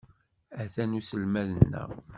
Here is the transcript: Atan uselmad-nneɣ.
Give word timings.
Atan 0.61 0.97
uselmad-nneɣ. 0.97 1.89